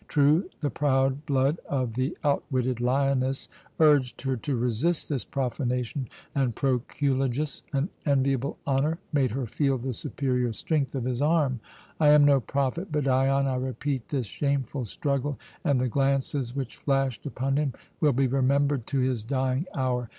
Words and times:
True, 0.07 0.49
the 0.61 0.71
proud 0.71 1.27
blood 1.27 1.59
of 1.69 1.93
the 1.93 2.17
outwitted 2.23 2.79
lioness 2.81 3.47
urged 3.79 4.19
her 4.23 4.35
to 4.37 4.55
resist 4.55 5.07
this 5.09 5.23
profanation, 5.23 6.09
and 6.33 6.55
Proculejus 6.55 7.61
an 7.71 7.87
enviable 8.03 8.57
honour 8.65 8.97
made 9.13 9.29
her 9.29 9.45
feel 9.45 9.77
the 9.77 9.93
superior 9.93 10.53
strength 10.53 10.95
of 10.95 11.03
his 11.05 11.21
arm. 11.21 11.59
I 11.99 12.07
am 12.07 12.25
no 12.25 12.39
prophet, 12.39 12.87
but 12.91 13.03
Dion, 13.03 13.45
I 13.45 13.55
repeat, 13.57 14.09
this 14.09 14.25
shameful 14.25 14.85
struggle 14.85 15.37
and 15.63 15.79
the 15.79 15.87
glances 15.87 16.55
which 16.55 16.77
flashed 16.77 17.27
upon 17.27 17.57
him 17.57 17.73
will 17.99 18.13
be 18.13 18.25
remembered 18.25 18.87
to 18.87 19.01
his 19.01 19.23
dying 19.23 19.67
hour. 19.75 20.09